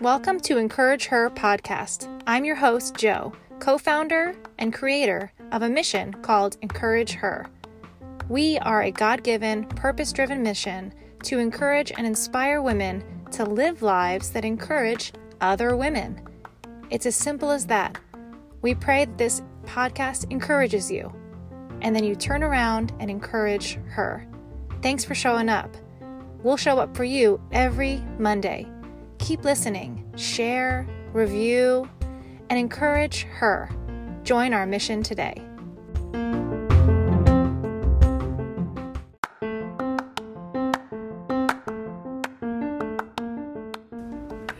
Welcome 0.00 0.40
to 0.40 0.58
Encourage 0.58 1.06
Her 1.06 1.30
podcast. 1.30 2.10
I'm 2.26 2.44
your 2.44 2.56
host, 2.56 2.96
Joe, 2.96 3.32
co 3.60 3.78
founder 3.78 4.34
and 4.58 4.74
creator 4.74 5.32
of 5.52 5.62
a 5.62 5.68
mission 5.68 6.12
called 6.14 6.56
Encourage 6.62 7.12
Her. 7.12 7.46
We 8.28 8.58
are 8.58 8.82
a 8.82 8.90
God 8.90 9.22
given, 9.22 9.64
purpose 9.64 10.12
driven 10.12 10.42
mission 10.42 10.92
to 11.22 11.38
encourage 11.38 11.92
and 11.96 12.06
inspire 12.06 12.60
women 12.60 13.04
to 13.30 13.44
live 13.44 13.82
lives 13.82 14.30
that 14.30 14.44
encourage 14.44 15.12
other 15.40 15.76
women. 15.76 16.20
It's 16.90 17.06
as 17.06 17.14
simple 17.14 17.52
as 17.52 17.64
that. 17.66 17.96
We 18.62 18.74
pray 18.74 19.04
that 19.04 19.16
this 19.16 19.42
podcast 19.64 20.30
encourages 20.32 20.90
you, 20.90 21.14
and 21.82 21.94
then 21.94 22.02
you 22.02 22.16
turn 22.16 22.42
around 22.42 22.92
and 22.98 23.10
encourage 23.10 23.76
her. 23.90 24.26
Thanks 24.82 25.04
for 25.04 25.14
showing 25.14 25.48
up. 25.48 25.74
We'll 26.42 26.58
show 26.58 26.78
up 26.78 26.96
for 26.96 27.04
you 27.04 27.40
every 27.52 28.02
Monday. 28.18 28.68
Keep 29.24 29.42
listening, 29.42 30.04
share, 30.16 30.86
review, 31.14 31.88
and 32.50 32.58
encourage 32.58 33.22
her. 33.22 33.70
Join 34.22 34.52
our 34.52 34.66
mission 34.66 35.02
today. 35.02 35.40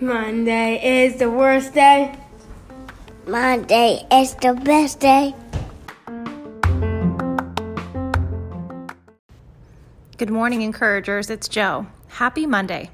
Monday 0.01 0.81
is 0.83 1.19
the 1.19 1.31
worst 1.31 1.75
day. 1.75 2.19
Monday 3.27 4.07
is 4.11 4.35
the 4.37 4.55
best 4.55 4.99
day. 4.99 5.35
Good 10.17 10.31
morning, 10.31 10.63
encouragers. 10.63 11.29
It's 11.29 11.49
Joe. 11.49 11.87
Happy 12.09 12.47
Monday. 12.47 12.89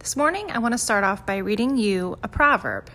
This 0.00 0.16
morning, 0.16 0.50
I 0.50 0.60
want 0.60 0.72
to 0.72 0.78
start 0.78 1.04
off 1.04 1.26
by 1.26 1.36
reading 1.36 1.76
you 1.76 2.18
a 2.22 2.26
proverb. 2.26 2.88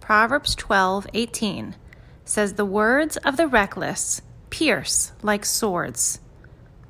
Proverbs 0.00 0.56
12 0.56 1.06
18 1.14 1.76
says, 2.24 2.54
The 2.54 2.64
words 2.64 3.16
of 3.18 3.36
the 3.36 3.46
reckless 3.46 4.20
pierce 4.50 5.12
like 5.22 5.44
swords, 5.44 6.18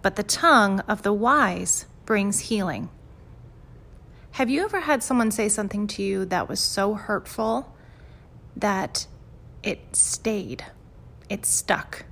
but 0.01 0.17
the 0.17 0.23
tongue 0.23 0.81
of 0.81 1.03
the 1.03 1.13
wise 1.13 1.85
brings 2.07 2.41
healing. 2.41 2.89
Have 4.33 4.49
you 4.49 4.65
ever 4.65 4.81
had 4.81 5.03
someone 5.03 5.31
say 5.31 5.51
something 5.51 5.87
to 5.89 6.03
you 6.03 6.25
that 6.25 6.49
was 6.49 6.59
so 6.59 6.95
hurtful 6.95 7.71
that 8.57 9.07
it 9.63 9.95
stayed? 9.95 10.65
It 11.29 11.45
stuck. 11.45 12.07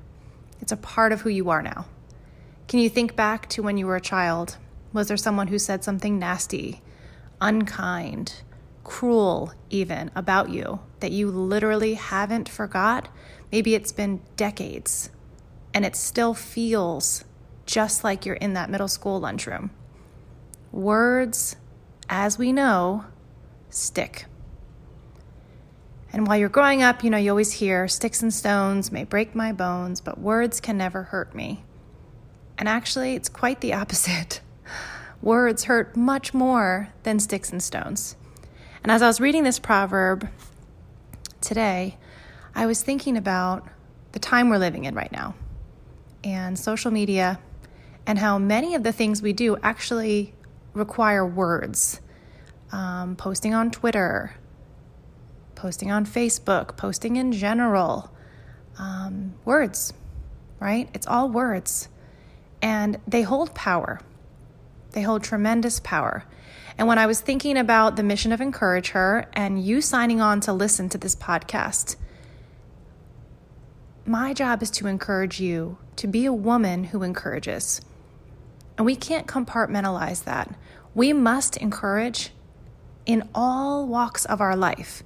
It's 0.60 0.72
a 0.72 0.76
part 0.76 1.12
of 1.12 1.22
who 1.22 1.30
you 1.30 1.48
are 1.48 1.62
now. 1.62 1.86
Can 2.68 2.80
you 2.80 2.90
think 2.90 3.16
back 3.16 3.48
to 3.48 3.62
when 3.62 3.78
you 3.78 3.86
were 3.86 3.96
a 3.96 4.02
child? 4.02 4.58
Was 4.92 5.08
there 5.08 5.16
someone 5.16 5.46
who 5.46 5.58
said 5.58 5.82
something 5.82 6.18
nasty, 6.18 6.82
unkind, 7.40 8.42
cruel, 8.84 9.52
even 9.70 10.10
about 10.14 10.50
you 10.50 10.80
that 11.00 11.12
you 11.12 11.30
literally 11.30 11.94
haven't 11.94 12.48
forgot? 12.48 13.08
Maybe 13.52 13.74
it's 13.74 13.92
been 13.92 14.20
decades 14.36 15.10
and 15.74 15.84
it 15.84 15.96
still 15.96 16.34
feels 16.34 17.24
just 17.66 18.02
like 18.02 18.24
you're 18.24 18.36
in 18.36 18.54
that 18.54 18.70
middle 18.70 18.88
school 18.88 19.20
lunchroom. 19.20 19.70
Words, 20.72 21.56
as 22.08 22.38
we 22.38 22.52
know, 22.52 23.04
stick. 23.70 24.26
And 26.12 26.26
while 26.26 26.38
you're 26.38 26.48
growing 26.48 26.82
up, 26.82 27.04
you 27.04 27.10
know, 27.10 27.18
you 27.18 27.30
always 27.30 27.52
hear 27.52 27.86
sticks 27.86 28.22
and 28.22 28.32
stones 28.32 28.90
may 28.90 29.04
break 29.04 29.34
my 29.34 29.52
bones, 29.52 30.00
but 30.00 30.18
words 30.18 30.60
can 30.60 30.78
never 30.78 31.04
hurt 31.04 31.34
me. 31.34 31.64
And 32.56 32.68
actually, 32.68 33.14
it's 33.14 33.28
quite 33.28 33.60
the 33.60 33.74
opposite. 33.74 34.40
Words 35.20 35.64
hurt 35.64 35.96
much 35.96 36.32
more 36.32 36.88
than 37.02 37.18
sticks 37.18 37.50
and 37.50 37.62
stones. 37.62 38.16
And 38.82 38.92
as 38.92 39.02
I 39.02 39.08
was 39.08 39.20
reading 39.20 39.42
this 39.44 39.58
proverb 39.58 40.28
today, 41.40 41.98
I 42.54 42.66
was 42.66 42.82
thinking 42.82 43.16
about 43.16 43.68
the 44.12 44.18
time 44.18 44.48
we're 44.48 44.58
living 44.58 44.84
in 44.84 44.94
right 44.94 45.10
now 45.10 45.34
and 46.24 46.58
social 46.58 46.90
media 46.90 47.38
and 48.06 48.18
how 48.18 48.38
many 48.38 48.74
of 48.74 48.82
the 48.82 48.92
things 48.92 49.20
we 49.20 49.32
do 49.32 49.56
actually 49.62 50.34
require 50.72 51.26
words. 51.26 52.00
Um, 52.70 53.16
posting 53.16 53.54
on 53.54 53.70
Twitter, 53.70 54.34
posting 55.54 55.90
on 55.90 56.04
Facebook, 56.04 56.76
posting 56.76 57.16
in 57.16 57.32
general, 57.32 58.10
um, 58.78 59.34
words, 59.44 59.92
right? 60.60 60.88
It's 60.94 61.06
all 61.06 61.28
words 61.28 61.88
and 62.62 62.98
they 63.06 63.22
hold 63.22 63.54
power. 63.54 64.00
They 64.92 65.02
hold 65.02 65.22
tremendous 65.22 65.80
power. 65.80 66.24
And 66.76 66.86
when 66.86 66.98
I 66.98 67.06
was 67.06 67.20
thinking 67.20 67.56
about 67.56 67.96
the 67.96 68.02
mission 68.02 68.32
of 68.32 68.40
Encourage 68.40 68.90
Her 68.90 69.26
and 69.32 69.62
you 69.62 69.80
signing 69.80 70.20
on 70.20 70.40
to 70.42 70.52
listen 70.52 70.88
to 70.90 70.98
this 70.98 71.16
podcast, 71.16 71.96
my 74.06 74.32
job 74.32 74.62
is 74.62 74.70
to 74.70 74.86
encourage 74.86 75.40
you 75.40 75.76
to 75.96 76.06
be 76.06 76.24
a 76.24 76.32
woman 76.32 76.84
who 76.84 77.02
encourages. 77.02 77.80
And 78.76 78.86
we 78.86 78.96
can't 78.96 79.26
compartmentalize 79.26 80.24
that. 80.24 80.54
We 80.94 81.12
must 81.12 81.56
encourage 81.56 82.30
in 83.04 83.28
all 83.34 83.86
walks 83.86 84.24
of 84.24 84.40
our 84.40 84.56
life, 84.56 85.02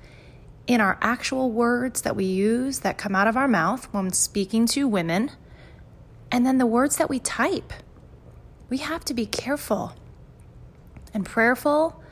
in 0.66 0.81
our 0.81 0.98
actual 1.00 1.50
words 1.50 2.03
that 2.03 2.15
we 2.15 2.25
use 2.25 2.81
that 2.81 2.98
come 2.98 3.15
out 3.15 3.26
of 3.26 3.37
our 3.37 3.48
mouth 3.48 3.87
when 3.92 4.12
speaking 4.12 4.66
to 4.66 4.87
women 4.87 5.31
and 6.31 6.47
then 6.47 6.59
the 6.59 6.66
words 6.66 6.97
that 6.97 7.10
we 7.10 7.19
type. 7.19 7.72
We 8.72 8.78
have 8.78 9.05
to 9.05 9.12
be 9.12 9.27
careful 9.27 9.93
and 11.12 11.27
prayerful 11.27 12.03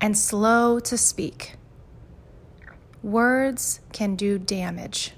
and 0.00 0.18
slow 0.18 0.80
to 0.80 0.98
speak. 0.98 1.54
Words 3.04 3.78
can 3.92 4.16
do 4.16 4.36
damage. 4.36 5.12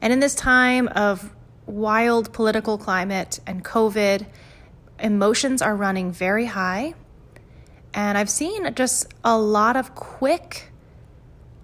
And 0.00 0.12
in 0.12 0.20
this 0.20 0.36
time 0.36 0.86
of 0.86 1.34
wild 1.66 2.32
political 2.32 2.78
climate 2.78 3.40
and 3.44 3.64
COVID, 3.64 4.28
emotions 5.00 5.60
are 5.60 5.74
running 5.74 6.12
very 6.12 6.46
high. 6.46 6.94
And 7.92 8.16
I've 8.16 8.30
seen 8.30 8.72
just 8.76 9.12
a 9.24 9.36
lot 9.36 9.76
of 9.76 9.96
quick, 9.96 10.70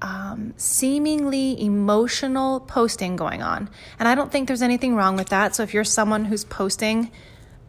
um, 0.00 0.54
seemingly 0.56 1.64
emotional 1.64 2.58
posting 2.58 3.14
going 3.14 3.44
on. 3.44 3.70
And 4.00 4.08
I 4.08 4.16
don't 4.16 4.32
think 4.32 4.48
there's 4.48 4.60
anything 4.60 4.96
wrong 4.96 5.14
with 5.14 5.28
that. 5.28 5.54
So 5.54 5.62
if 5.62 5.72
you're 5.72 5.84
someone 5.84 6.24
who's 6.24 6.44
posting 6.44 7.12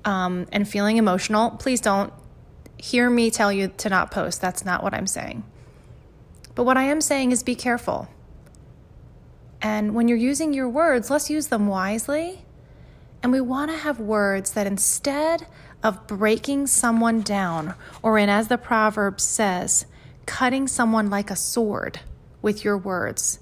um, 0.06 0.48
and 0.52 0.68
feeling 0.68 0.98
emotional, 0.98 1.52
please 1.52 1.82
don't 1.82 2.14
hear 2.78 3.10
me 3.10 3.32
tell 3.32 3.52
you 3.52 3.70
to 3.78 3.90
not 3.90 4.12
post. 4.12 4.42
That's 4.42 4.66
not 4.66 4.84
what 4.84 4.94
I'm 4.94 5.08
saying. 5.08 5.44
But 6.56 6.64
what 6.64 6.78
I 6.78 6.84
am 6.84 7.02
saying 7.02 7.32
is 7.32 7.44
be 7.44 7.56
careful. 7.56 8.08
And 9.62 9.96
when 9.96 10.08
you're 10.08 10.18
using 10.18 10.54
your 10.54 10.70
words, 10.70 11.10
let's 11.10 11.30
use 11.30 11.48
them 11.48 11.68
wisely. 11.68 12.46
And 13.22 13.32
we 13.32 13.40
want 13.40 13.72
to 13.72 13.78
have 13.78 14.00
words 14.00 14.52
that 14.52 14.68
instead 14.68 15.48
of 15.82 16.06
breaking 16.08 16.68
someone 16.68 17.22
down, 17.22 17.76
or 18.02 18.18
in 18.18 18.30
as 18.30 18.50
the 18.50 18.58
proverb 18.58 19.20
says, 19.22 19.86
cutting 20.26 20.68
someone 20.68 21.10
like 21.10 21.32
a 21.32 21.36
sword, 21.36 22.02
with 22.44 22.64
your 22.64 22.78
words? 22.78 23.40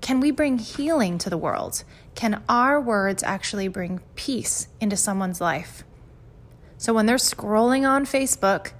Can 0.00 0.20
we 0.20 0.30
bring 0.30 0.56
healing 0.56 1.18
to 1.18 1.28
the 1.28 1.36
world? 1.36 1.84
Can 2.14 2.42
our 2.48 2.80
words 2.80 3.22
actually 3.22 3.68
bring 3.68 4.00
peace 4.14 4.68
into 4.80 4.96
someone's 4.96 5.40
life? 5.40 5.84
So 6.78 6.92
when 6.92 7.06
they're 7.06 7.16
scrolling 7.16 7.88
on 7.88 8.04
Facebook 8.04 8.72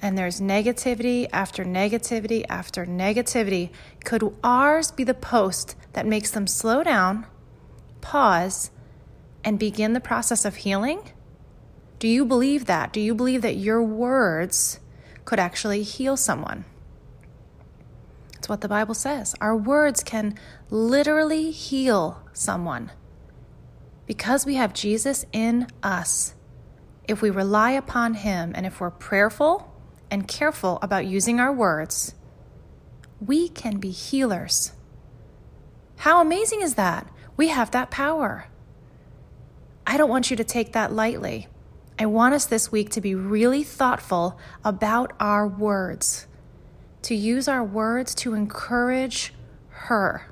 and 0.00 0.16
there's 0.16 0.40
negativity 0.40 1.28
after 1.32 1.64
negativity 1.64 2.44
after 2.48 2.86
negativity, 2.86 3.70
could 4.04 4.22
ours 4.44 4.90
be 4.90 5.04
the 5.04 5.14
post 5.14 5.74
that 5.94 6.06
makes 6.06 6.30
them 6.30 6.46
slow 6.46 6.82
down, 6.82 7.26
pause, 8.00 8.70
and 9.44 9.58
begin 9.58 9.92
the 9.92 10.00
process 10.00 10.44
of 10.44 10.56
healing? 10.56 11.00
Do 11.98 12.06
you 12.06 12.24
believe 12.24 12.66
that? 12.66 12.92
Do 12.92 13.00
you 13.00 13.14
believe 13.14 13.42
that 13.42 13.56
your 13.56 13.82
words 13.82 14.78
could 15.24 15.38
actually 15.38 15.82
heal 15.82 16.16
someone? 16.16 16.64
It's 18.36 18.48
what 18.48 18.60
the 18.60 18.68
Bible 18.68 18.94
says. 18.94 19.34
Our 19.40 19.56
words 19.56 20.04
can 20.04 20.36
literally 20.70 21.50
heal 21.50 22.22
someone. 22.32 22.92
Because 24.06 24.46
we 24.46 24.54
have 24.54 24.72
Jesus 24.72 25.26
in 25.32 25.66
us, 25.82 26.34
if 27.08 27.22
we 27.22 27.30
rely 27.30 27.72
upon 27.72 28.14
Him 28.14 28.52
and 28.54 28.66
if 28.66 28.80
we're 28.80 28.90
prayerful 28.90 29.74
and 30.10 30.28
careful 30.28 30.78
about 30.82 31.06
using 31.06 31.40
our 31.40 31.52
words, 31.52 32.14
we 33.20 33.48
can 33.48 33.78
be 33.78 33.90
healers. 33.90 34.72
How 35.96 36.20
amazing 36.20 36.62
is 36.62 36.76
that? 36.76 37.10
We 37.36 37.48
have 37.48 37.72
that 37.72 37.90
power. 37.90 38.46
I 39.86 39.96
don't 39.96 40.10
want 40.10 40.30
you 40.30 40.36
to 40.36 40.44
take 40.44 40.72
that 40.74 40.92
lightly. 40.92 41.48
I 41.98 42.06
want 42.06 42.34
us 42.34 42.46
this 42.46 42.70
week 42.70 42.90
to 42.90 43.00
be 43.00 43.14
really 43.14 43.64
thoughtful 43.64 44.38
about 44.64 45.12
our 45.18 45.48
words 45.48 46.28
to 47.02 47.14
use 47.14 47.48
our 47.48 47.64
words 47.64 48.14
to 48.14 48.34
encourage 48.34 49.32
her. 49.68 50.26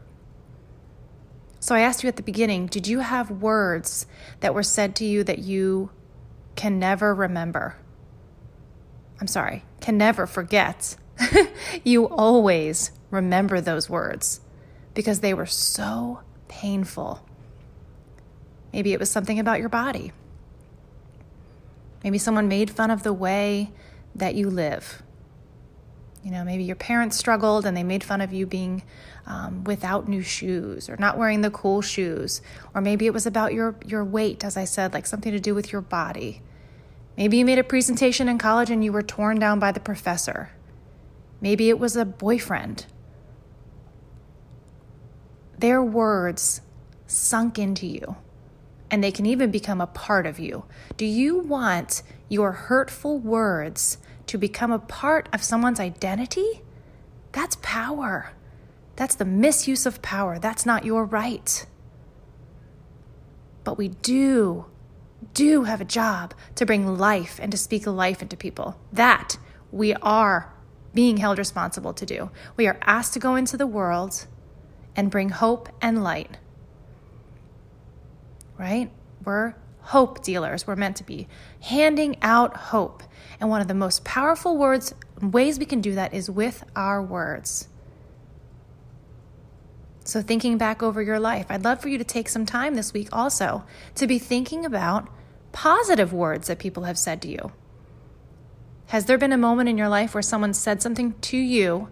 So 1.61 1.75
I 1.75 1.81
asked 1.81 2.03
you 2.03 2.09
at 2.09 2.17
the 2.17 2.23
beginning 2.23 2.67
did 2.67 2.87
you 2.87 3.01
have 3.01 3.31
words 3.31 4.07
that 4.41 4.55
were 4.55 4.63
said 4.63 4.95
to 4.97 5.05
you 5.05 5.25
that 5.25 5.39
you 5.39 5.91
can 6.57 6.79
never 6.79 7.15
remember? 7.15 7.77
I'm 9.21 9.27
sorry, 9.29 9.65
can 9.81 9.97
never 9.97 10.27
forget 10.27 10.97
you 11.85 12.07
always 12.09 12.91
remember 13.11 13.61
those 13.61 13.89
words 13.89 14.41
because 14.95 15.21
they 15.21 15.35
were 15.35 15.47
so 15.47 16.21
painful. 16.49 17.25
Maybe 18.73 18.93
it 18.93 19.01
was 19.01 19.11
something 19.11 19.39
about 19.39 19.61
your 19.61 19.69
body. 19.69 20.13
Maybe 22.05 22.19
someone 22.19 22.49
made 22.49 22.71
fun 22.71 22.91
of 22.91 23.03
the 23.03 23.13
way 23.13 23.71
that 24.15 24.35
you 24.35 24.51
live. 24.51 25.03
You 26.27 26.33
know, 26.33 26.43
maybe 26.43 26.65
your 26.65 26.75
parents 26.75 27.17
struggled 27.17 27.67
and 27.67 27.77
they 27.77 27.85
made 27.85 28.03
fun 28.03 28.21
of 28.21 28.33
you 28.33 28.47
being 28.47 28.83
um, 29.29 29.63
without 29.63 30.09
new 30.09 30.23
shoes 30.23 30.91
or 30.91 30.97
not 30.97 31.17
wearing 31.17 31.41
the 31.43 31.53
cool 31.53 31.83
shoes. 31.83 32.43
Or 32.75 32.81
maybe 32.81 33.07
it 33.07 33.15
was 33.15 33.27
about 33.27 33.55
your, 33.55 33.77
your 33.87 34.05
weight, 34.05 34.45
as 34.45 34.57
I 34.57 34.65
said, 34.65 34.93
like 34.93 35.07
something 35.07 35.31
to 35.31 35.39
do 35.39 35.55
with 35.55 35.71
your 35.71 35.83
body. 35.83 36.43
Maybe 37.17 37.37
you 37.37 37.45
made 37.45 37.61
a 37.61 37.63
presentation 37.63 38.29
in 38.29 38.39
college 38.39 38.71
and 38.71 38.85
you 38.85 38.91
were 38.91 39.03
torn 39.03 39.39
down 39.39 39.61
by 39.61 39.71
the 39.71 39.79
professor. 39.79 40.51
Maybe 41.41 41.69
it 41.69 41.79
was 41.79 41.95
a 41.95 42.05
boyfriend. 42.05 42.87
Their 45.57 45.81
words 45.81 46.61
sunk 47.07 47.57
into 47.57 47.87
you, 47.87 48.17
and 48.91 49.03
they 49.03 49.13
can 49.13 49.27
even 49.27 49.53
become 49.53 49.81
a 49.81 49.87
part 49.87 50.27
of 50.27 50.41
you. 50.41 50.65
Do 50.97 51.07
you 51.07 51.39
want 51.39 52.03
your 52.29 52.51
hurtful 52.51 53.21
words 53.21 53.99
to 54.27 54.39
become 54.39 54.73
a 54.73 54.79
part 54.79 55.29
of 55.33 55.43
someone's 55.43 55.81
identity? 55.81 56.63
That's 57.33 57.57
power. 57.63 58.33
That's 58.97 59.15
the 59.15 59.25
misuse 59.25 59.87
of 59.87 60.03
power. 60.03 60.39
That's 60.39 60.65
not 60.65 60.85
your 60.85 61.05
right. 61.05 61.67
But 63.63 63.77
we 63.77 63.89
do, 63.89 64.67
do 65.35 65.65
have 65.65 65.81
a 65.81 65.85
job 65.85 66.35
to 66.55 66.65
bring 66.65 66.97
life 66.97 67.39
and 67.43 67.53
to 67.53 67.59
speak 67.59 67.87
life 67.87 68.23
into 68.23 68.37
people. 68.37 68.79
That 68.93 69.39
we 69.71 69.95
are 69.95 70.53
being 70.95 71.19
held 71.19 71.39
responsible 71.39 71.93
to 71.93 72.07
do. 72.07 72.31
We 72.57 72.67
are 72.67 72.79
asked 72.83 73.13
to 73.15 73.19
go 73.19 73.37
into 73.37 73.57
the 73.57 73.67
world 73.67 74.27
and 74.97 75.11
bring 75.11 75.29
hope 75.29 75.69
and 75.83 76.03
light. 76.03 76.39
Right? 78.59 78.91
We're 79.25 79.55
hope 79.87 80.23
dealers. 80.23 80.67
We're 80.67 80.75
meant 80.75 80.97
to 80.97 81.05
be 81.05 81.29
handing 81.61 82.17
out 82.21 82.57
hope. 82.57 83.05
And 83.39 83.49
one 83.49 83.61
of 83.61 83.69
the 83.69 83.75
most 83.75 84.05
powerful 84.05 84.57
words, 84.57 84.93
ways 85.23 85.59
we 85.59 85.65
can 85.65 85.81
do 85.81 85.95
that 85.95 86.13
is 86.13 86.29
with 86.29 86.65
our 86.75 87.01
words. 87.01 87.69
So, 90.05 90.23
thinking 90.23 90.59
back 90.59 90.83
over 90.83 91.01
your 91.01 91.21
life, 91.21 91.47
I'd 91.49 91.65
love 91.65 91.81
for 91.81 91.89
you 91.89 91.99
to 91.99 92.05
take 92.05 92.29
some 92.29 92.47
time 92.47 92.75
this 92.75 92.93
week 92.93 93.09
also 93.13 93.65
to 93.97 94.07
be 94.07 94.19
thinking 94.19 94.65
about 94.65 95.09
positive 95.53 96.13
words 96.13 96.49
that 96.49 96.59
people 96.59 96.85
have 96.85 96.99
said 96.99 97.23
to 97.23 97.29
you. 97.29 97.53
Has 98.87 99.07
there 99.07 99.19
been 99.19 99.33
a 99.33 99.39
moment 99.39 99.69
in 99.69 99.79
your 99.79 99.89
life 99.89 100.15
where 100.15 100.23
someone 100.23 100.55
said 100.55 100.83
something 100.83 101.15
to 101.23 101.37
you 101.37 101.89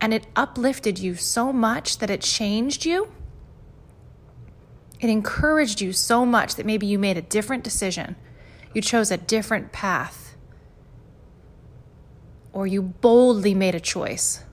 and 0.00 0.14
it 0.14 0.26
uplifted 0.36 0.98
you 0.98 1.14
so 1.14 1.52
much 1.52 1.98
that 1.98 2.10
it 2.10 2.22
changed 2.22 2.84
you? 2.84 3.10
It 5.00 5.08
encouraged 5.08 5.80
you 5.80 5.92
so 5.92 6.26
much 6.26 6.56
that 6.56 6.66
maybe 6.66 6.86
you 6.86 6.98
made 6.98 7.16
a 7.16 7.22
different 7.22 7.64
decision. 7.64 8.16
You 8.74 8.82
chose 8.82 9.10
a 9.10 9.16
different 9.16 9.72
path. 9.72 10.36
Or 12.52 12.66
you 12.66 12.82
boldly 12.82 13.54
made 13.54 13.74
a 13.74 13.80
choice. 13.80 14.44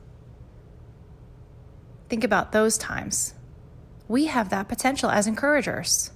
Think 2.10 2.24
about 2.24 2.54
those 2.54 2.78
times. 2.78 3.34
We 4.08 4.28
have 4.28 4.50
that 4.50 4.70
potential 4.70 5.10
as 5.10 5.28
encouragers. 5.28 6.12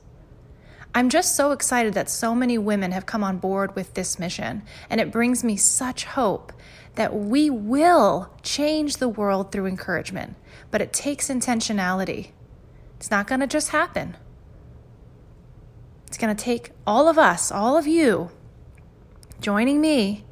I'm 0.95 1.09
just 1.09 1.35
so 1.35 1.51
excited 1.51 1.93
that 1.93 2.09
so 2.09 2.33
many 2.33 2.57
women 2.57 2.91
have 2.91 3.05
come 3.05 3.23
on 3.23 3.37
board 3.37 3.75
with 3.75 3.93
this 3.93 4.19
mission, 4.19 4.61
and 4.89 5.01
it 5.01 5.11
brings 5.11 5.43
me 5.43 5.57
such 5.57 6.05
hope 6.05 6.53
that 6.95 7.13
we 7.13 7.49
will 7.49 8.33
change 8.43 8.97
the 8.97 9.07
world 9.09 9.51
through 9.51 9.67
encouragement, 9.67 10.35
but 10.69 10.81
it 10.81 10.91
takes 10.91 11.29
intentionality. 11.29 12.31
It's 13.01 13.09
not 13.09 13.25
going 13.25 13.39
to 13.39 13.48
just 13.48 13.69
happen. 13.69 14.15
It's 16.06 16.19
going 16.19 16.36
to 16.36 16.44
take 16.44 16.69
all 16.86 17.09
of 17.09 17.18
us, 17.18 17.51
all 17.51 17.75
of 17.75 17.88
you, 17.88 18.30
joining 19.39 19.81
me 19.81 20.24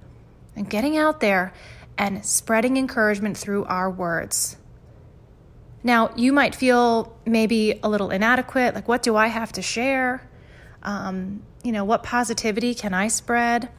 and 0.55 0.69
getting 0.69 0.95
out 0.95 1.19
there 1.19 1.51
and 1.97 2.23
spreading 2.23 2.77
encouragement 2.77 3.39
through 3.39 3.65
our 3.65 3.89
words. 3.89 4.55
Now, 5.81 6.11
you 6.15 6.31
might 6.31 6.53
feel 6.53 7.17
maybe 7.25 7.79
a 7.81 7.89
little 7.89 8.11
inadequate, 8.11 8.75
like, 8.75 8.87
what 8.87 9.01
do 9.01 9.15
I 9.15 9.29
have 9.29 9.51
to 9.53 9.63
share? 9.63 10.29
Um, 10.83 11.41
you 11.63 11.71
know, 11.71 11.83
what 11.83 12.03
positivity 12.03 12.75
can 12.75 12.93
I 12.93 13.07
spread? 13.07 13.69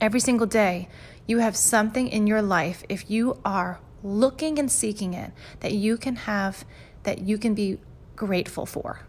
Every 0.00 0.20
single 0.20 0.46
day, 0.46 0.88
you 1.26 1.38
have 1.38 1.56
something 1.56 2.06
in 2.06 2.28
your 2.28 2.40
life, 2.40 2.84
if 2.88 3.10
you 3.10 3.40
are 3.44 3.80
looking 4.04 4.60
and 4.60 4.70
seeking 4.70 5.12
it, 5.12 5.32
that 5.58 5.72
you 5.72 5.96
can 5.96 6.14
have, 6.14 6.64
that 7.02 7.20
you 7.20 7.38
can 7.38 7.54
be 7.54 7.78
grateful 8.16 8.66
for. 8.66 9.00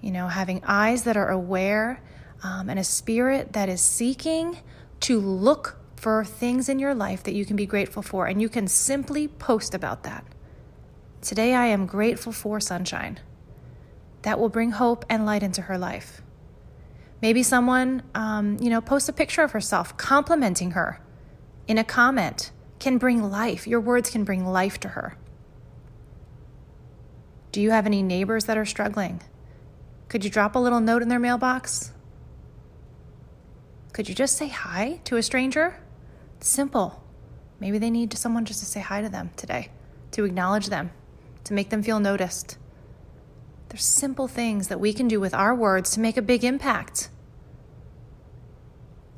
You 0.00 0.10
know, 0.10 0.28
having 0.28 0.62
eyes 0.64 1.04
that 1.04 1.16
are 1.16 1.30
aware 1.30 2.02
um, 2.42 2.68
and 2.68 2.78
a 2.78 2.84
spirit 2.84 3.52
that 3.54 3.68
is 3.68 3.80
seeking 3.80 4.58
to 5.00 5.18
look 5.18 5.78
for 5.96 6.24
things 6.24 6.68
in 6.68 6.78
your 6.78 6.94
life 6.94 7.22
that 7.24 7.34
you 7.34 7.44
can 7.44 7.56
be 7.56 7.66
grateful 7.66 8.02
for, 8.02 8.26
and 8.26 8.40
you 8.40 8.48
can 8.48 8.68
simply 8.68 9.28
post 9.28 9.74
about 9.74 10.02
that. 10.02 10.24
Today, 11.22 11.54
I 11.54 11.66
am 11.66 11.86
grateful 11.86 12.32
for 12.32 12.60
sunshine 12.60 13.18
that 14.22 14.38
will 14.38 14.48
bring 14.48 14.72
hope 14.72 15.04
and 15.08 15.24
light 15.24 15.42
into 15.42 15.62
her 15.62 15.78
life. 15.78 16.20
Maybe 17.22 17.42
someone, 17.42 18.02
um, 18.14 18.58
you 18.60 18.68
know, 18.68 18.80
posts 18.80 19.08
a 19.08 19.12
picture 19.12 19.42
of 19.42 19.52
herself 19.52 19.96
complimenting 19.96 20.72
her 20.72 21.00
in 21.66 21.78
a 21.78 21.84
comment 21.84 22.50
can 22.78 22.98
bring 22.98 23.30
life. 23.30 23.66
Your 23.66 23.80
words 23.80 24.10
can 24.10 24.24
bring 24.24 24.44
life 24.44 24.78
to 24.80 24.88
her. 24.88 25.16
Do 27.56 27.62
you 27.62 27.70
have 27.70 27.86
any 27.86 28.02
neighbors 28.02 28.44
that 28.44 28.58
are 28.58 28.66
struggling? 28.66 29.22
Could 30.10 30.26
you 30.26 30.30
drop 30.30 30.54
a 30.54 30.58
little 30.58 30.78
note 30.78 31.00
in 31.00 31.08
their 31.08 31.18
mailbox? 31.18 31.90
Could 33.94 34.10
you 34.10 34.14
just 34.14 34.36
say 34.36 34.48
hi 34.48 35.00
to 35.04 35.16
a 35.16 35.22
stranger? 35.22 35.80
simple. 36.38 37.02
Maybe 37.58 37.78
they 37.78 37.88
need 37.88 38.12
someone 38.12 38.44
just 38.44 38.60
to 38.60 38.66
say 38.66 38.80
hi 38.80 39.00
to 39.00 39.08
them 39.08 39.30
today, 39.36 39.70
to 40.10 40.24
acknowledge 40.24 40.66
them, 40.66 40.90
to 41.44 41.54
make 41.54 41.70
them 41.70 41.82
feel 41.82 41.98
noticed. 41.98 42.58
There's 43.70 43.86
simple 43.86 44.28
things 44.28 44.68
that 44.68 44.78
we 44.78 44.92
can 44.92 45.08
do 45.08 45.18
with 45.18 45.32
our 45.32 45.54
words 45.54 45.92
to 45.92 46.00
make 46.00 46.18
a 46.18 46.22
big 46.22 46.44
impact. 46.44 47.08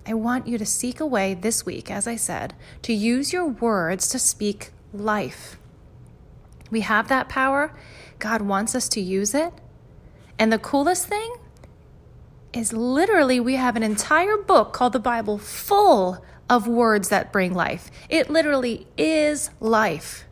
I 0.07 0.15
want 0.15 0.47
you 0.47 0.59
to 0.59 0.65
seek 0.65 1.01
a 1.01 1.07
way 1.07 1.35
this 1.35 1.67
week, 1.67 1.91
as 1.91 2.07
I 2.07 2.15
said, 2.15 2.55
to 2.83 2.93
use 2.93 3.33
your 3.33 3.49
words 3.49 4.07
to 4.11 4.19
speak 4.21 4.71
life. 4.93 5.59
We 6.71 6.83
have 6.83 7.09
that 7.09 7.29
power. 7.29 7.75
God 8.19 8.43
wants 8.43 8.75
us 8.75 8.89
to 8.91 9.01
use 9.01 9.35
it. 9.35 9.53
And 10.39 10.53
the 10.53 10.59
coolest 10.59 11.07
thing 11.07 11.37
is 12.53 12.73
literally, 12.73 13.41
we 13.41 13.57
have 13.57 13.77
an 13.77 13.83
entire 13.83 14.37
book 14.37 14.73
called 14.73 14.93
the 14.93 15.01
Bible 15.01 15.39
full 15.39 16.25
of 16.49 16.67
words 16.67 17.09
that 17.11 17.33
bring 17.33 17.55
life. 17.55 17.91
It 18.09 18.31
literally 18.31 18.87
is 18.97 19.51
life. 19.61 20.25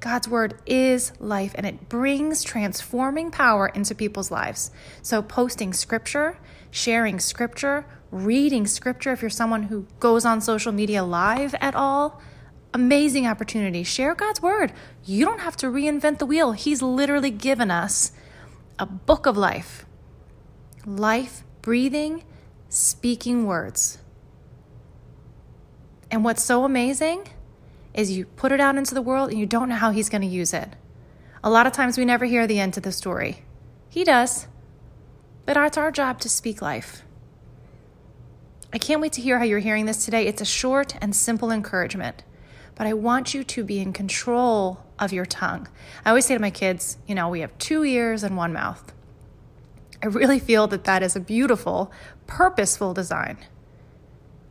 God's 0.00 0.28
word 0.28 0.60
is 0.66 1.12
life 1.18 1.52
and 1.54 1.66
it 1.66 1.88
brings 1.88 2.44
transforming 2.44 3.30
power 3.30 3.66
into 3.68 3.94
people's 3.94 4.30
lives. 4.30 4.70
So, 5.02 5.22
posting 5.22 5.72
scripture, 5.72 6.38
sharing 6.70 7.18
scripture, 7.18 7.86
reading 8.10 8.66
scripture, 8.66 9.12
if 9.12 9.22
you're 9.22 9.30
someone 9.30 9.64
who 9.64 9.86
goes 9.98 10.24
on 10.24 10.40
social 10.40 10.72
media 10.72 11.02
live 11.02 11.54
at 11.60 11.74
all, 11.74 12.20
amazing 12.76 13.26
opportunity. 13.26 13.82
Share 13.82 14.14
God's 14.14 14.42
word. 14.42 14.70
You 15.02 15.24
don't 15.24 15.40
have 15.40 15.56
to 15.56 15.66
reinvent 15.66 16.18
the 16.18 16.26
wheel. 16.26 16.52
He's 16.52 16.82
literally 16.82 17.30
given 17.30 17.70
us 17.70 18.12
a 18.78 18.84
book 18.84 19.24
of 19.24 19.34
life. 19.34 19.86
Life, 20.84 21.42
breathing, 21.62 22.22
speaking 22.68 23.46
words. 23.46 23.98
And 26.10 26.22
what's 26.22 26.44
so 26.44 26.64
amazing 26.64 27.26
is 27.94 28.12
you 28.12 28.26
put 28.26 28.52
it 28.52 28.60
out 28.60 28.76
into 28.76 28.94
the 28.94 29.00
world 29.00 29.30
and 29.30 29.40
you 29.40 29.46
don't 29.46 29.70
know 29.70 29.76
how 29.76 29.90
he's 29.90 30.10
going 30.10 30.20
to 30.20 30.28
use 30.28 30.52
it. 30.52 30.76
A 31.42 31.48
lot 31.48 31.66
of 31.66 31.72
times 31.72 31.96
we 31.96 32.04
never 32.04 32.26
hear 32.26 32.46
the 32.46 32.60
end 32.60 32.74
to 32.74 32.80
the 32.80 32.92
story. 32.92 33.42
He 33.88 34.04
does, 34.04 34.48
but 35.46 35.56
it's 35.56 35.78
our 35.78 35.90
job 35.90 36.20
to 36.20 36.28
speak 36.28 36.60
life. 36.60 37.02
I 38.70 38.78
can't 38.78 39.00
wait 39.00 39.14
to 39.14 39.22
hear 39.22 39.38
how 39.38 39.44
you're 39.46 39.60
hearing 39.60 39.86
this 39.86 40.04
today. 40.04 40.26
It's 40.26 40.42
a 40.42 40.44
short 40.44 40.94
and 41.00 41.16
simple 41.16 41.50
encouragement, 41.50 42.22
but 42.76 42.86
I 42.86 42.92
want 42.92 43.34
you 43.34 43.42
to 43.42 43.64
be 43.64 43.80
in 43.80 43.92
control 43.92 44.84
of 44.98 45.12
your 45.12 45.26
tongue. 45.26 45.66
I 46.04 46.10
always 46.10 46.26
say 46.26 46.34
to 46.34 46.40
my 46.40 46.50
kids, 46.50 46.98
you 47.06 47.14
know, 47.14 47.28
we 47.28 47.40
have 47.40 47.56
two 47.58 47.84
ears 47.84 48.22
and 48.22 48.36
one 48.36 48.52
mouth. 48.52 48.92
I 50.02 50.06
really 50.06 50.38
feel 50.38 50.66
that 50.68 50.84
that 50.84 51.02
is 51.02 51.16
a 51.16 51.20
beautiful, 51.20 51.90
purposeful 52.26 52.94
design. 52.94 53.38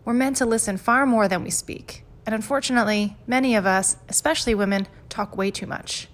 We're 0.04 0.14
meant 0.14 0.38
to 0.38 0.46
listen 0.46 0.78
far 0.78 1.06
more 1.06 1.28
than 1.28 1.44
we 1.44 1.50
speak. 1.50 2.04
And 2.26 2.34
unfortunately, 2.34 3.16
many 3.28 3.56
of 3.56 3.66
us, 3.66 3.98
especially 4.10 4.56
women, 4.56 4.88
talk 5.10 5.38
way 5.38 5.52
too 5.52 5.68
much. 5.68 6.08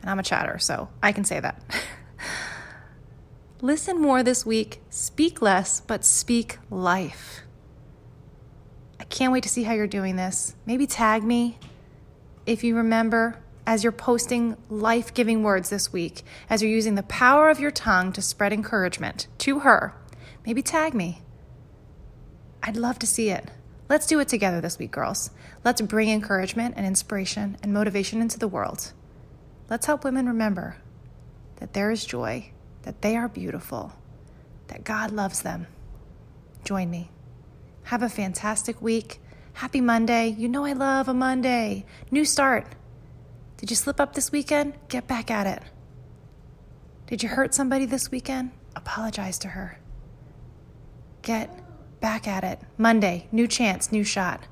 And 0.00 0.10
I'm 0.10 0.18
a 0.18 0.22
chatter, 0.22 0.58
so 0.58 0.88
I 1.02 1.12
can 1.12 1.24
say 1.24 1.38
that. 1.40 1.62
Listen 3.60 4.00
more 4.00 4.22
this 4.22 4.44
week, 4.44 4.80
speak 4.90 5.40
less, 5.40 5.80
but 5.80 6.04
speak 6.04 6.58
life. 6.70 7.42
I 9.02 9.04
can't 9.06 9.32
wait 9.32 9.42
to 9.42 9.48
see 9.48 9.64
how 9.64 9.72
you're 9.72 9.88
doing 9.88 10.14
this. 10.14 10.54
Maybe 10.64 10.86
tag 10.86 11.24
me 11.24 11.58
if 12.46 12.62
you 12.62 12.76
remember 12.76 13.36
as 13.66 13.82
you're 13.82 13.90
posting 13.90 14.56
life 14.70 15.12
giving 15.12 15.42
words 15.42 15.70
this 15.70 15.92
week, 15.92 16.22
as 16.48 16.62
you're 16.62 16.70
using 16.70 16.94
the 16.94 17.02
power 17.02 17.50
of 17.50 17.58
your 17.58 17.72
tongue 17.72 18.12
to 18.12 18.22
spread 18.22 18.52
encouragement 18.52 19.26
to 19.38 19.58
her. 19.58 19.92
Maybe 20.46 20.62
tag 20.62 20.94
me. 20.94 21.20
I'd 22.62 22.76
love 22.76 23.00
to 23.00 23.06
see 23.08 23.30
it. 23.30 23.50
Let's 23.88 24.06
do 24.06 24.20
it 24.20 24.28
together 24.28 24.60
this 24.60 24.78
week, 24.78 24.92
girls. 24.92 25.30
Let's 25.64 25.80
bring 25.80 26.08
encouragement 26.08 26.74
and 26.76 26.86
inspiration 26.86 27.56
and 27.60 27.74
motivation 27.74 28.20
into 28.20 28.38
the 28.38 28.46
world. 28.46 28.92
Let's 29.68 29.86
help 29.86 30.04
women 30.04 30.28
remember 30.28 30.76
that 31.56 31.72
there 31.72 31.90
is 31.90 32.04
joy, 32.04 32.52
that 32.82 33.02
they 33.02 33.16
are 33.16 33.26
beautiful, 33.26 33.94
that 34.68 34.84
God 34.84 35.10
loves 35.10 35.42
them. 35.42 35.66
Join 36.62 36.88
me. 36.88 37.10
Have 37.84 38.02
a 38.02 38.08
fantastic 38.08 38.80
week. 38.80 39.20
Happy 39.54 39.80
Monday. 39.80 40.28
You 40.28 40.48
know 40.48 40.64
I 40.64 40.72
love 40.72 41.08
a 41.08 41.14
Monday. 41.14 41.84
New 42.10 42.24
start. 42.24 42.66
Did 43.58 43.70
you 43.70 43.76
slip 43.76 44.00
up 44.00 44.14
this 44.14 44.32
weekend? 44.32 44.74
Get 44.88 45.06
back 45.06 45.30
at 45.30 45.46
it. 45.46 45.62
Did 47.06 47.22
you 47.22 47.28
hurt 47.28 47.54
somebody 47.54 47.84
this 47.84 48.10
weekend? 48.10 48.50
Apologize 48.74 49.38
to 49.40 49.48
her. 49.48 49.78
Get 51.20 51.50
back 52.00 52.26
at 52.26 52.42
it. 52.42 52.58
Monday, 52.78 53.28
new 53.30 53.46
chance, 53.46 53.92
new 53.92 54.02
shot. 54.02 54.46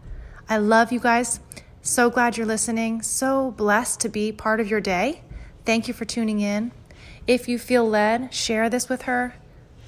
I 0.49 0.59
love 0.59 0.93
you 0.93 1.01
guys. 1.01 1.41
So 1.83 2.11
glad 2.11 2.37
you're 2.37 2.47
listening. 2.47 3.03
So 3.03 3.53
blessed 3.53 4.01
to 4.01 4.09
be 4.09 4.31
part 4.31 4.61
of 4.61 4.69
your 4.69 4.81
day. 4.81 5.23
Thank 5.65 5.89
you 5.89 5.95
for 5.95 6.05
tuning 6.05 6.41
in. 6.41 6.73
If 7.27 7.49
you 7.49 7.59
feel 7.59 7.89
led, 7.89 8.35
share 8.35 8.69
this 8.69 8.89
with 8.89 9.03
her. 9.03 9.35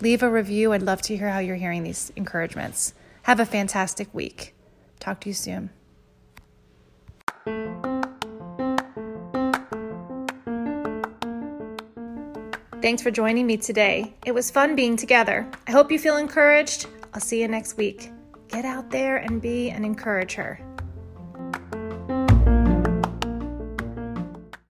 Leave 0.01 0.23
a 0.23 0.31
review. 0.31 0.73
I'd 0.73 0.83
love 0.83 1.03
to 1.03 1.17
hear 1.17 1.29
how 1.29 1.39
you're 1.39 1.57
hearing 1.57 1.83
these 1.83 2.11
encouragements. 2.17 2.95
Have 3.23 3.41
a 3.41 3.47
fantastic 3.47 4.13
week. 4.13 4.55
Talk 5.01 5.21
to 5.23 5.29
you 5.29 5.35
soon. 5.35 5.71
Thanks 12.83 13.01
for 13.01 13.13
joining 13.13 13.47
me 13.47 13.57
today. 13.57 14.13
It 14.27 14.33
was 14.33 14.51
fun 14.51 14.75
being 14.75 14.97
together. 14.97 15.49
I 15.69 15.71
hope 15.71 15.93
you 15.93 16.01
feel 16.01 16.17
encouraged. 16.17 16.87
I'll 17.15 17.21
see 17.21 17.41
you 17.41 17.47
next 17.47 17.77
week. 17.77 18.11
Get 18.49 18.65
out 18.65 18.91
there 18.91 19.19
and 19.19 19.41
be 19.41 19.71
an 19.71 19.85
encourager. 19.85 20.59